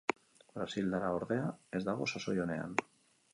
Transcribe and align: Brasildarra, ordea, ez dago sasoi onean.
Brasildarra, 0.53 1.11
ordea, 1.17 1.51
ez 1.81 1.83
dago 1.91 2.09
sasoi 2.15 2.35
onean. 2.47 2.75